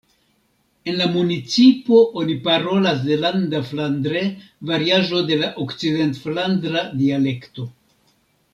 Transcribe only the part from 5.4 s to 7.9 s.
la okcident-flandra dialekto.